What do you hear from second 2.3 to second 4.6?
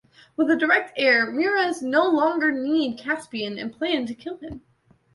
needs Caspian, and planned to kill